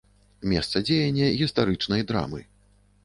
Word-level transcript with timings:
Месца 0.53 0.81
дзеяння 0.87 1.27
гістарычнай 1.41 2.01
драмы. 2.13 2.41